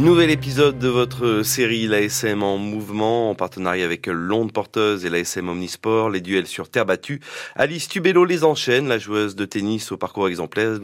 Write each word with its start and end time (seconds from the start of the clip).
Nouvel 0.00 0.30
épisode 0.30 0.78
de 0.78 0.88
votre 0.88 1.42
série 1.42 1.86
l'ASM 1.86 2.42
en 2.42 2.56
mouvement 2.56 3.28
en 3.28 3.34
partenariat 3.34 3.84
avec 3.84 4.06
l'Onde 4.06 4.50
Porteuse 4.50 5.04
et 5.04 5.10
l'ASM 5.10 5.50
Omnisport, 5.50 6.08
les 6.08 6.22
duels 6.22 6.46
sur 6.46 6.70
terre 6.70 6.86
battue. 6.86 7.20
Alice 7.54 7.86
Tubello 7.86 8.24
les 8.24 8.42
enchaîne, 8.42 8.88
la 8.88 8.98
joueuse 8.98 9.36
de 9.36 9.44
tennis 9.44 9.92
au 9.92 9.98
parcours 9.98 10.28
exemplaire 10.28 10.78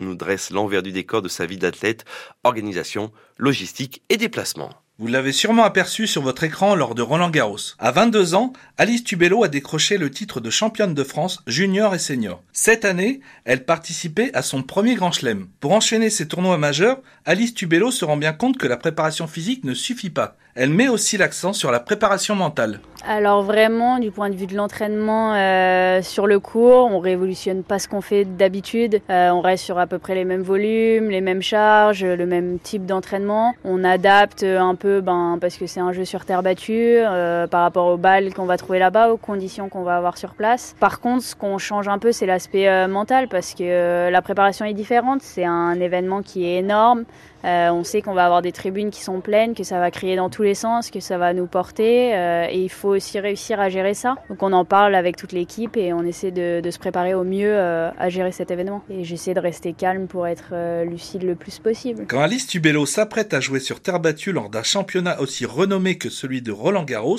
nous 0.00 0.14
dresse 0.14 0.50
l'envers 0.50 0.82
du 0.82 0.92
décor 0.92 1.20
de 1.20 1.28
sa 1.28 1.44
vie 1.44 1.58
d'athlète, 1.58 2.06
organisation, 2.42 3.12
logistique 3.36 4.02
et 4.08 4.16
déplacement. 4.16 4.70
Vous 5.00 5.08
l'avez 5.08 5.32
sûrement 5.32 5.64
aperçu 5.64 6.06
sur 6.06 6.22
votre 6.22 6.44
écran 6.44 6.76
lors 6.76 6.94
de 6.94 7.02
Roland 7.02 7.28
Garros. 7.28 7.74
À 7.80 7.90
22 7.90 8.36
ans, 8.36 8.52
Alice 8.78 9.02
Tubello 9.02 9.42
a 9.42 9.48
décroché 9.48 9.98
le 9.98 10.08
titre 10.08 10.38
de 10.38 10.50
championne 10.50 10.94
de 10.94 11.02
France 11.02 11.42
junior 11.48 11.96
et 11.96 11.98
senior. 11.98 12.44
Cette 12.52 12.84
année, 12.84 13.18
elle 13.44 13.64
participait 13.64 14.30
à 14.34 14.42
son 14.42 14.62
premier 14.62 14.94
grand 14.94 15.10
chelem. 15.10 15.48
Pour 15.58 15.72
enchaîner 15.72 16.10
ses 16.10 16.28
tournois 16.28 16.58
majeurs, 16.58 17.02
Alice 17.24 17.54
Tubello 17.54 17.90
se 17.90 18.04
rend 18.04 18.16
bien 18.16 18.32
compte 18.32 18.56
que 18.56 18.68
la 18.68 18.76
préparation 18.76 19.26
physique 19.26 19.64
ne 19.64 19.74
suffit 19.74 20.10
pas. 20.10 20.36
Elle 20.56 20.70
met 20.70 20.86
aussi 20.86 21.16
l'accent 21.16 21.52
sur 21.52 21.72
la 21.72 21.80
préparation 21.80 22.36
mentale. 22.36 22.78
Alors 23.04 23.42
vraiment, 23.42 23.98
du 23.98 24.12
point 24.12 24.30
de 24.30 24.36
vue 24.36 24.46
de 24.46 24.54
l'entraînement 24.54 25.34
euh, 25.34 26.00
sur 26.00 26.28
le 26.28 26.38
cours, 26.38 26.86
on 26.92 27.00
révolutionne 27.00 27.64
pas 27.64 27.80
ce 27.80 27.88
qu'on 27.88 28.00
fait 28.00 28.24
d'habitude. 28.24 29.00
Euh, 29.10 29.30
on 29.30 29.40
reste 29.40 29.64
sur 29.64 29.78
à 29.78 29.88
peu 29.88 29.98
près 29.98 30.14
les 30.14 30.24
mêmes 30.24 30.42
volumes, 30.42 31.10
les 31.10 31.20
mêmes 31.20 31.42
charges, 31.42 32.04
le 32.04 32.24
même 32.24 32.60
type 32.60 32.86
d'entraînement. 32.86 33.54
On 33.64 33.82
adapte 33.82 34.44
un 34.44 34.76
peu, 34.76 34.83
ben, 34.86 35.38
parce 35.40 35.56
que 35.56 35.66
c'est 35.66 35.80
un 35.80 35.92
jeu 35.92 36.04
sur 36.04 36.24
terre 36.24 36.42
battue, 36.42 36.98
euh, 36.98 37.46
par 37.46 37.62
rapport 37.62 37.86
aux 37.86 37.96
balles 37.96 38.32
qu'on 38.34 38.46
va 38.46 38.56
trouver 38.56 38.78
là-bas, 38.78 39.12
aux 39.12 39.16
conditions 39.16 39.68
qu'on 39.68 39.82
va 39.82 39.96
avoir 39.96 40.18
sur 40.18 40.34
place. 40.34 40.74
Par 40.80 41.00
contre, 41.00 41.22
ce 41.22 41.34
qu'on 41.34 41.58
change 41.58 41.88
un 41.88 41.98
peu, 41.98 42.12
c'est 42.12 42.26
l'aspect 42.26 42.88
mental, 42.88 43.28
parce 43.28 43.54
que 43.54 44.10
la 44.10 44.22
préparation 44.22 44.64
est 44.64 44.74
différente. 44.74 45.22
C'est 45.22 45.44
un 45.44 45.80
événement 45.80 46.22
qui 46.22 46.46
est 46.46 46.58
énorme. 46.58 47.04
On 47.44 47.84
sait 47.84 48.02
qu'on 48.02 48.14
va 48.14 48.24
avoir 48.24 48.42
des 48.42 48.52
tribunes 48.52 48.90
qui 48.90 49.02
sont 49.02 49.20
pleines, 49.20 49.54
que 49.54 49.64
ça 49.64 49.78
va 49.78 49.90
crier 49.90 50.16
dans 50.16 50.30
tous 50.30 50.42
les 50.42 50.54
sens, 50.54 50.90
que 50.90 51.00
ça 51.00 51.18
va 51.18 51.32
nous 51.32 51.46
porter, 51.46 52.10
et 52.50 52.58
il 52.58 52.70
faut 52.70 52.90
aussi 52.90 53.20
réussir 53.20 53.60
à 53.60 53.68
gérer 53.68 53.94
ça. 53.94 54.14
Donc 54.28 54.42
on 54.42 54.52
en 54.52 54.64
parle 54.64 54.94
avec 54.94 55.16
toute 55.16 55.32
l'équipe 55.32 55.76
et 55.76 55.92
on 55.92 56.02
essaie 56.02 56.30
de, 56.30 56.70
se 56.70 56.78
préparer 56.78 57.14
au 57.14 57.24
mieux 57.24 57.52
euh, 57.52 57.90
à 57.98 58.08
gérer 58.08 58.32
cet 58.32 58.50
événement. 58.50 58.82
Et 58.90 59.04
j'essaie 59.04 59.34
de 59.34 59.40
rester 59.40 59.72
calme 59.72 60.06
pour 60.06 60.26
être 60.26 60.50
euh, 60.52 60.84
lucide 60.84 61.22
le 61.22 61.34
plus 61.34 61.58
possible. 61.58 62.06
Quand 62.08 62.20
Alice 62.20 62.46
Tubello 62.46 62.86
s'apprête 62.86 63.34
à 63.34 63.40
jouer 63.40 63.60
sur 63.60 63.80
terre 63.80 64.00
battue 64.00 64.32
lors 64.32 64.48
d'un 64.48 64.62
championnat 64.62 65.20
aussi 65.20 65.46
renommé 65.46 65.98
que 65.98 66.10
celui 66.10 66.42
de 66.42 66.52
Roland 66.52 66.84
Garros, 66.84 67.18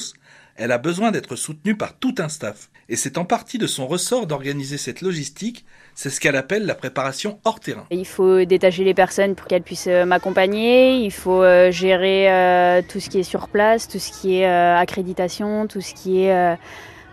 elle 0.56 0.72
a 0.72 0.78
besoin 0.78 1.11
d'être 1.11 1.36
soutenue 1.36 1.75
par 1.75 1.98
tout 1.98 2.16
un 2.17 2.30
staff. 2.30 2.70
Et 2.88 2.95
c'est 2.95 3.17
en 3.17 3.25
partie 3.25 3.58
de 3.58 3.66
son 3.66 3.88
ressort 3.88 4.28
d'organiser 4.28 4.78
cette 4.78 5.02
logistique, 5.02 5.66
c'est 5.95 6.12
ce 6.12 6.20
qu'elle 6.20 6.36
appelle 6.36 6.66
la 6.66 6.75
préparation 6.75 7.39
hors 7.44 7.59
terrain. 7.59 7.88
Il 7.89 8.06
faut 8.06 8.45
détacher 8.45 8.84
les 8.84 8.94
personnes 8.94 9.34
pour 9.34 9.47
qu'elles 9.47 9.64
puissent 9.64 9.88
euh, 9.88 10.06
m'accompagner, 10.06 10.97
il 10.97 11.12
faut 11.12 11.42
euh, 11.42 11.72
gérer 11.72 12.31
euh, 12.31 12.81
tout 12.88 13.00
ce 13.00 13.09
qui 13.09 13.20
est 13.20 13.23
sur 13.23 13.47
place, 13.47 13.88
tout 13.88 13.97
ce 13.97 14.12
qui 14.12 14.38
est 14.38 14.45
accréditation, 14.45 15.66
tout 15.67 15.81
ce 15.81 15.94
qui 15.95 16.25
est 16.25 16.58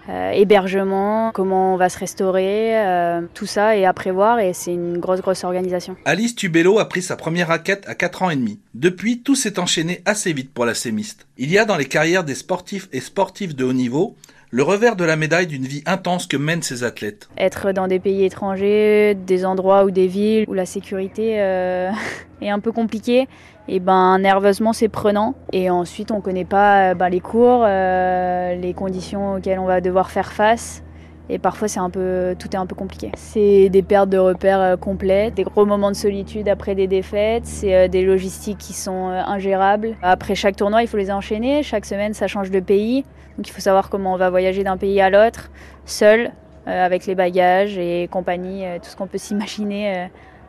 euh, 0.08 0.31
hébergement, 0.33 1.31
comment 1.33 1.75
on 1.75 1.77
va 1.77 1.89
se 1.89 1.98
restaurer, 1.98 2.77
euh, 2.81 3.22
tout 3.34 3.47
ça 3.47 3.77
est 3.77 3.84
à 3.84 3.92
prévoir 3.92 4.41
et 4.41 4.53
c'est 4.53 4.72
une 4.72 4.98
grosse 4.98 5.20
grosse 5.20 5.44
organisation. 5.44 5.97
Alice 6.05 6.34
Tubello 6.34 6.78
a 6.78 6.89
pris 6.89 7.03
sa 7.03 7.17
première 7.17 7.48
raquette 7.48 7.84
à 7.86 7.94
4 7.94 8.22
ans 8.22 8.31
et 8.31 8.36
demi. 8.36 8.61
Depuis, 8.75 9.20
tout 9.20 9.36
s'est 9.36 9.59
enchaîné 9.59 10.03
assez 10.05 10.33
vite 10.33 10.53
pour 10.53 10.67
la 10.67 10.75
sémiste. 10.75 11.27
Il 11.39 11.50
y 11.50 11.59
a 11.59 11.64
dans 11.64 11.77
les 11.77 11.84
carrières 11.84 12.25
des 12.25 12.34
sportifs 12.34 12.89
et 12.92 13.00
sportifs 13.00 13.55
de 13.55 13.64
haut 13.64 13.72
niveau 13.72 14.17
le 14.55 14.62
revers 14.62 14.97
de 14.97 15.05
la 15.05 15.17
médaille 15.17 15.47
d'une 15.47 15.64
vie 15.64 15.83
intense 15.86 16.27
que 16.27 16.36
mènent 16.36 16.61
ces 16.61 16.84
athlètes. 16.84 17.27
Être 17.39 17.72
dans 17.72 17.89
des 17.89 17.98
pays 17.98 18.22
étrangers, 18.25 19.14
des 19.14 19.47
endroits 19.47 19.84
ou 19.84 19.91
des 19.91 20.06
villes 20.06 20.44
où 20.47 20.53
la 20.53 20.67
sécurité 20.67 21.41
euh, 21.41 21.91
est 22.42 22.50
un 22.50 22.61
peu 22.61 22.70
compliquée, 22.70 23.28
et 23.67 23.81
ben 23.81 24.19
nerveusement 24.19 24.75
c'est 24.75 24.91
prenant. 24.91 25.34
Et 25.55 25.70
ensuite 25.70 26.11
on 26.11 26.20
connaît 26.20 26.44
pas 26.44 26.91
euh, 26.91 26.94
ben, 26.94 27.09
les 27.09 27.20
cours, 27.20 27.64
euh, 27.64 28.55
les 28.55 28.75
conditions 28.75 29.36
auxquelles 29.36 29.59
on 29.59 29.64
va 29.64 29.81
devoir 29.81 30.11
faire 30.11 30.33
face. 30.34 30.83
Et 31.28 31.39
parfois, 31.39 31.69
c'est 31.69 31.81
un 31.81 31.91
peu, 31.91 32.34
tout 32.38 32.49
est 32.53 32.56
un 32.56 32.66
peu 32.66 32.75
compliqué. 32.75 33.10
C'est 33.16 33.69
des 33.69 33.83
pertes 33.83 34.10
de 34.10 34.19
repères 34.19 34.77
complètes, 34.78 35.34
des 35.34 35.44
gros 35.44 35.65
moments 35.65 35.91
de 35.91 35.97
solitude 35.97 36.49
après 36.49 36.75
des 36.75 36.87
défaites, 36.87 37.47
c'est 37.47 37.88
des 37.88 38.03
logistiques 38.03 38.59
qui 38.59 38.72
sont 38.72 39.06
ingérables. 39.09 39.97
Après 40.03 40.34
chaque 40.34 40.56
tournoi, 40.56 40.83
il 40.83 40.88
faut 40.88 40.97
les 40.97 41.10
enchaîner. 41.10 41.62
Chaque 41.62 41.87
semaine, 41.87 42.12
ça 42.12 42.27
change 42.27 42.50
de 42.50 42.60
pays. 42.60 43.05
Donc 43.37 43.49
il 43.49 43.53
faut 43.53 43.60
savoir 43.60 43.88
comment 43.88 44.15
on 44.15 44.16
va 44.16 44.31
voyager 44.31 44.65
d'un 44.65 44.77
pays 44.77 45.00
à 45.00 45.10
l'autre, 45.10 45.50
seul, 45.87 46.33
euh, 46.69 46.87
avec 46.87 47.06
les 47.06 47.15
bagages 47.15 47.78
et 47.78 48.09
compagnie, 48.10 48.65
euh, 48.65 48.78
tout 48.78 48.89
ce 48.89 48.97
qu'on 48.97 49.06
peut 49.06 49.19
s'imaginer 49.19 49.97
euh, 49.97 50.06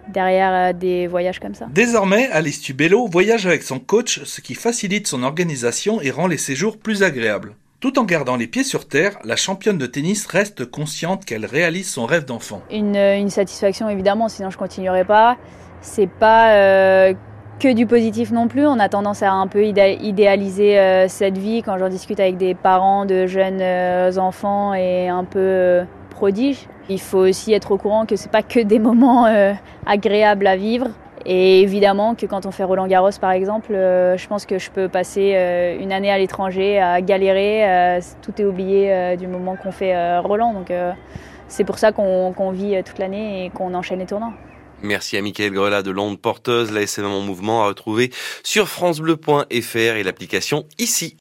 derrière 0.10 0.74
des 0.74 1.08
voyages 1.08 1.40
comme 1.40 1.56
ça. 1.56 1.68
Désormais, 1.72 2.30
Alice 2.32 2.62
Tubello 2.62 3.08
voyage 3.08 3.48
avec 3.48 3.64
son 3.64 3.80
coach, 3.80 4.24
ce 4.24 4.42
qui 4.42 4.54
facilite 4.54 5.08
son 5.08 5.24
organisation 5.24 6.02
et 6.02 6.12
rend 6.12 6.28
les 6.28 6.38
séjours 6.38 6.78
plus 6.78 7.04
agréables. 7.04 7.56
Tout 7.84 8.00
en 8.00 8.06
gardant 8.06 8.38
les 8.38 8.48
pieds 8.48 8.64
sur 8.64 8.88
terre, 8.88 9.20
la 9.26 9.36
championne 9.36 9.78
de 9.78 9.86
tennis 9.86 10.26
reste 10.26 10.64
consciente 10.64 11.26
qu'elle 11.26 11.46
réalise 11.46 11.92
son 11.92 12.06
rêve 12.06 12.24
d'enfant. 12.24 12.62
Une, 12.72 12.96
une, 12.96 13.30
satisfaction 13.30 13.90
évidemment, 13.90 14.30
sinon 14.30 14.50
je 14.50 14.58
continuerai 14.58 15.04
pas. 15.04 15.36
C'est 15.82 16.08
pas 16.08 17.14
que 17.60 17.74
du 17.74 17.86
positif 17.86 18.32
non 18.32 18.48
plus. 18.48 18.66
On 18.66 18.80
a 18.80 18.90
tendance 18.90 19.22
à 19.22 19.32
un 19.32 19.48
peu 19.48 19.66
idéaliser 19.66 20.80
euh, 20.80 21.08
cette 21.08 21.38
vie 21.38 21.62
quand 21.62 21.78
j'en 21.78 21.90
discute 21.90 22.20
avec 22.22 22.38
des 22.38 22.56
parents 22.56 23.06
de 23.06 23.28
jeunes 23.28 23.62
euh, 23.62 24.16
enfants 24.18 24.74
et 24.74 25.10
un 25.10 25.24
peu 25.26 25.40
euh, 25.40 25.84
prodiges. 26.10 26.68
Il 26.90 27.00
faut 27.00 27.20
aussi 27.20 27.54
être 27.54 27.72
au 27.72 27.78
courant 27.78 28.06
que 28.06 28.16
c'est 28.16 28.32
pas 28.32 28.44
que 28.44 28.60
des 28.60 28.80
moments 28.80 29.26
agréables 29.86 30.48
à 30.48 30.58
vivre. 30.58 30.88
Et 31.26 31.62
évidemment 31.62 32.16
que 32.16 32.26
quand 32.26 32.46
on 32.46 32.52
fait 32.52 32.64
Roland 32.64 32.88
Garros 32.88 33.10
par 33.20 33.32
exemple, 33.32 33.74
je 33.74 34.28
pense 34.28 34.46
que 34.46 34.60
je 34.60 34.70
peux 34.70 34.90
passer 34.90 35.78
une 35.80 35.92
année 35.94 36.12
à 36.12 36.18
l'étranger 36.18 36.80
à 36.80 37.02
galérer. 37.02 38.00
tout 38.22 38.34
est 38.42 38.46
oublié 38.46 39.16
du 39.18 39.28
moment 39.28 39.56
qu'on 39.56 39.72
fait 39.72 40.18
Roland. 40.20 40.54
Donc 40.54 40.72
c'est 41.48 41.64
pour 41.64 41.78
ça 41.78 41.92
qu'on 41.92 42.52
vit 42.52 42.84
toute 42.84 43.00
l'année 43.00 43.46
et 43.46 43.50
qu'on 43.50 43.74
enchaîne 43.74 44.00
les 44.00 44.06
tournois. 44.06 44.34
Merci 44.84 45.16
à 45.16 45.22
Michael 45.22 45.52
Grelat 45.52 45.82
de 45.82 45.92
Londres 45.92 46.20
Porteuse, 46.22 46.70
la 46.74 46.82
SM 46.82 47.06
en 47.06 47.22
mouvement 47.22 47.64
à 47.64 47.68
retrouver 47.68 48.12
sur 48.44 48.68
francebleu.fr 48.68 49.78
et 49.78 50.04
l'application 50.04 50.66
ici. 50.78 51.12